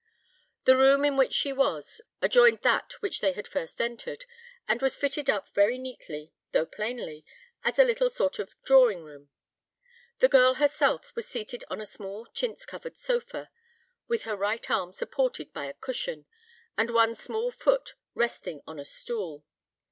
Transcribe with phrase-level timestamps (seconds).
[0.63, 4.25] The room in which she was, adjoined that which they had first entered,
[4.67, 7.23] and was fitted up very neatly, though plainly,
[7.63, 9.29] as a little sort of drawing room.
[10.17, 13.51] The girl herself was seated on a small chintz covered sofa,
[14.07, 16.25] with her right arm supported by a cushion,
[16.75, 19.45] and one small foot resting on a stool.